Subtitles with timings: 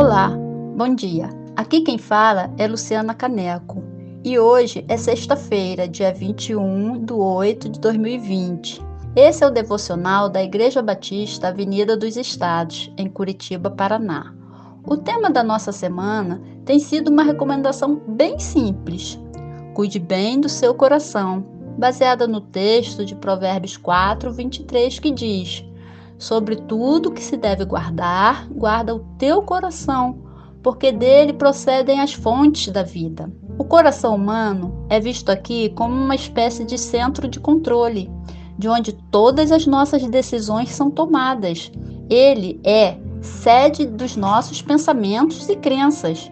[0.00, 0.34] Olá,
[0.78, 1.28] bom dia.
[1.54, 3.84] Aqui quem fala é Luciana Caneco
[4.24, 8.80] e hoje é sexta-feira, dia 21 de 8 de 2020.
[9.14, 14.34] Esse é o devocional da Igreja Batista Avenida dos Estados, em Curitiba, Paraná.
[14.86, 19.20] O tema da nossa semana tem sido uma recomendação bem simples:
[19.74, 21.44] cuide bem do seu coração,
[21.76, 25.69] baseada no texto de Provérbios 4, 23, que diz
[26.20, 30.18] Sobre tudo que se deve guardar, guarda o teu coração,
[30.62, 33.32] porque dele procedem as fontes da vida.
[33.56, 38.10] O coração humano é visto aqui como uma espécie de centro de controle,
[38.58, 41.72] de onde todas as nossas decisões são tomadas.
[42.10, 46.30] Ele é sede dos nossos pensamentos e crenças.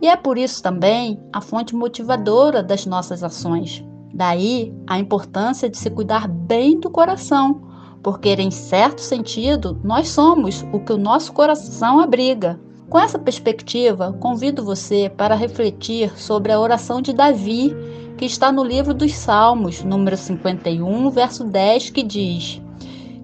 [0.00, 3.84] E é por isso também a fonte motivadora das nossas ações.
[4.14, 7.67] Daí a importância de se cuidar bem do coração,
[8.02, 12.58] porque, em certo sentido, nós somos o que o nosso coração abriga.
[12.88, 17.74] Com essa perspectiva, convido você para refletir sobre a oração de Davi,
[18.16, 22.62] que está no livro dos Salmos, número 51, verso 10, que diz: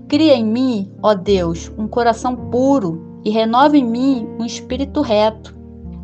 [0.07, 5.55] Cria em mim, ó Deus, um coração puro e renova em mim um espírito reto.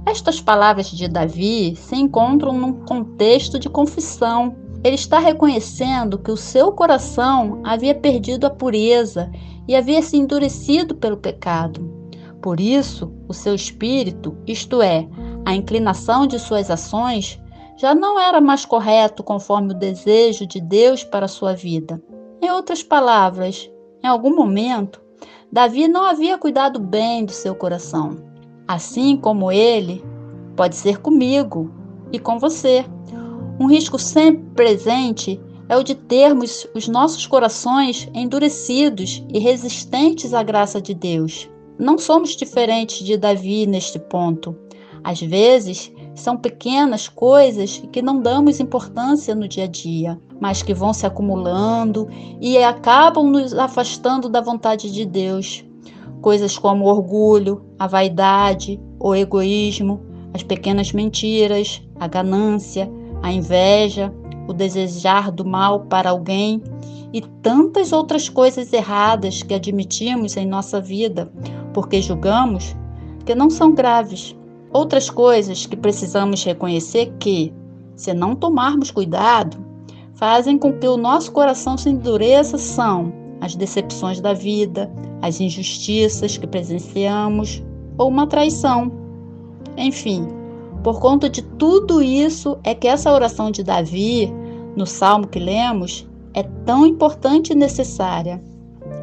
[0.07, 6.37] Estas palavras de Davi se encontram num contexto de confissão ele está reconhecendo que o
[6.37, 9.31] seu coração havia perdido a pureza
[9.69, 12.01] e havia se endurecido pelo pecado.
[12.41, 15.07] Por isso, o seu espírito, isto é,
[15.45, 17.39] a inclinação de suas ações,
[17.77, 22.03] já não era mais correto conforme o desejo de Deus para sua vida.
[22.41, 23.71] Em outras palavras,
[24.03, 25.01] em algum momento,
[25.53, 28.17] Davi não havia cuidado bem do seu coração.
[28.67, 30.03] Assim como ele,
[30.57, 31.71] pode ser comigo
[32.13, 32.85] e com você.
[33.61, 40.43] Um risco sempre presente é o de termos os nossos corações endurecidos e resistentes à
[40.43, 41.47] graça de Deus.
[41.79, 44.57] Não somos diferentes de Davi neste ponto.
[45.05, 50.73] Às vezes, são pequenas coisas que não damos importância no dia a dia, mas que
[50.73, 52.09] vão se acumulando
[52.41, 55.63] e acabam nos afastando da vontade de Deus.
[56.23, 60.01] Coisas como o orgulho, a vaidade, o egoísmo,
[60.33, 62.91] as pequenas mentiras, a ganância,
[63.23, 64.13] a inveja,
[64.49, 66.63] o desejar do mal para alguém
[67.13, 71.31] e tantas outras coisas erradas que admitimos em nossa vida
[71.73, 72.77] porque julgamos
[73.25, 74.37] que não são graves.
[74.73, 77.53] Outras coisas que precisamos reconhecer que,
[77.97, 79.57] se não tomarmos cuidado,
[80.15, 84.91] fazem com que o nosso coração se endureça são as decepções da vida,
[85.23, 87.63] as injustiças que presenciamos
[87.99, 88.93] ou uma traição.
[89.77, 90.29] Enfim,
[90.83, 94.33] por conta de tudo isso é que essa oração de Davi,
[94.77, 98.43] no salmo que lemos, é tão importante e necessária.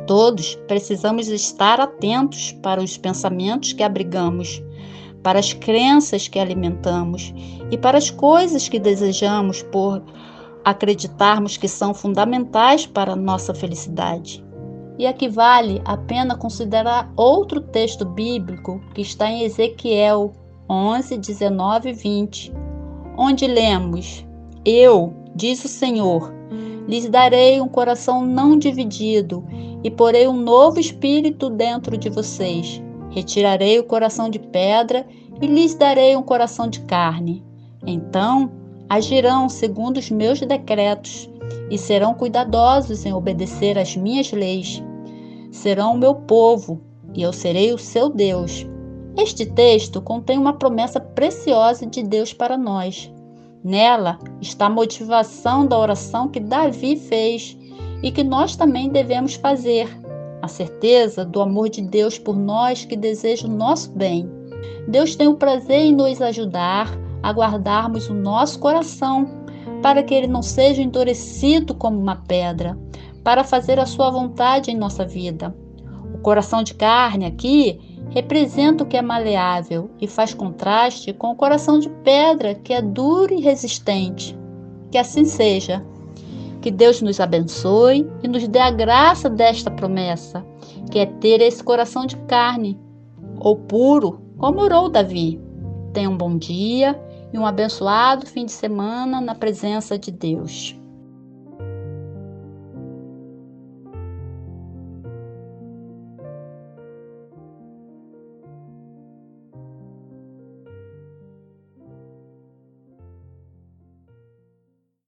[0.08, 4.64] Todos precisamos estar atentos para os pensamentos que abrigamos,
[5.22, 7.34] para as crenças que alimentamos
[7.70, 10.02] e para as coisas que desejamos por
[10.64, 14.44] acreditarmos que são fundamentais para a nossa felicidade.
[14.98, 20.34] E aqui vale a pena considerar outro texto bíblico que está em Ezequiel
[20.70, 22.54] 11, 19 e 20,
[23.18, 24.26] onde lemos:
[24.66, 26.34] Eu, diz o Senhor,
[26.88, 29.46] lhes darei um coração não dividido
[29.84, 32.82] e porei um novo espírito dentro de vocês.
[33.10, 35.08] Retirarei o coração de pedra
[35.42, 37.44] e lhes darei um coração de carne.
[37.86, 38.52] Então
[38.90, 41.30] agirão segundo os meus decretos
[41.70, 44.84] e serão cuidadosos em obedecer às minhas leis.
[45.50, 46.82] Serão o meu povo
[47.14, 48.68] e eu serei o seu Deus
[49.18, 53.12] este texto contém uma promessa preciosa de Deus para nós.
[53.64, 57.58] Nela está a motivação da oração que Davi fez
[58.04, 59.90] e que nós também devemos fazer.
[60.42, 64.30] A certeza do amor de Deus por nós que deseja o nosso bem.
[64.88, 66.88] Deus tem o prazer em nos ajudar
[67.24, 69.46] a guardarmos o nosso coração
[69.82, 72.78] para que ele não seja endurecido como uma pedra,
[73.24, 75.56] para fazer a sua vontade em nossa vida.
[76.14, 77.80] O coração de carne aqui
[78.18, 82.82] representa o que é maleável e faz contraste com o coração de pedra que é
[82.82, 84.36] duro e resistente.
[84.90, 85.86] Que assim seja.
[86.60, 90.44] Que Deus nos abençoe e nos dê a graça desta promessa,
[90.92, 92.80] que é ter esse coração de carne,
[93.40, 95.40] ou puro, como orou Davi.
[95.94, 97.00] Tenha um bom dia
[97.32, 100.76] e um abençoado fim de semana na presença de Deus.